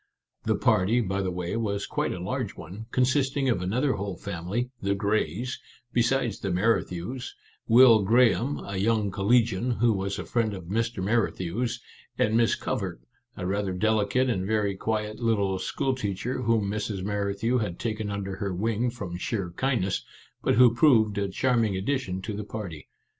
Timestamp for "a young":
8.65-9.11